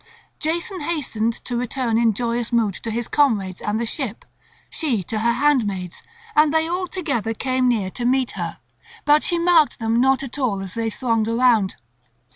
Jason 0.39 0.79
hastened 0.79 1.31
to 1.45 1.55
return 1.55 1.95
in 1.95 2.11
joyous 2.11 2.51
mood 2.51 2.73
to 2.73 2.89
his 2.89 3.07
comrades 3.07 3.61
and 3.61 3.79
the 3.79 3.85
ship, 3.85 4.25
she 4.67 5.03
to 5.03 5.19
her 5.19 5.33
handmaids; 5.33 6.01
and 6.35 6.51
they 6.51 6.67
all 6.67 6.87
together 6.87 7.35
came 7.35 7.67
near 7.67 7.91
to 7.91 8.03
meet 8.03 8.31
her, 8.31 8.57
but 9.05 9.21
she 9.21 9.37
marked 9.37 9.77
them 9.77 10.01
not 10.01 10.23
at 10.23 10.39
all 10.39 10.59
as 10.61 10.73
they 10.73 10.89
thronged 10.89 11.27
around. 11.27 11.75